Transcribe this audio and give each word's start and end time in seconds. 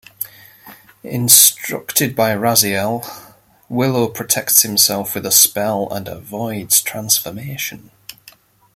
Instructed 1.03 2.15
by 2.15 2.31
Raziel, 2.35 3.07
Willow 3.69 4.07
protects 4.07 4.63
himself 4.63 5.13
with 5.13 5.27
a 5.27 5.31
spell 5.31 5.89
and 5.93 6.07
avoids 6.07 6.81
transformation. 6.81 7.91